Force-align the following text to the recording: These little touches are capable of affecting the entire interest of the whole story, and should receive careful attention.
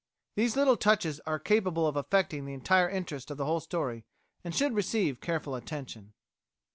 These 0.35 0.55
little 0.55 0.77
touches 0.77 1.19
are 1.27 1.37
capable 1.37 1.85
of 1.85 1.95
affecting 1.95 2.43
the 2.45 2.55
entire 2.55 2.89
interest 2.89 3.29
of 3.29 3.37
the 3.37 3.45
whole 3.45 3.59
story, 3.59 4.03
and 4.43 4.55
should 4.55 4.73
receive 4.73 5.21
careful 5.21 5.53
attention. 5.53 6.13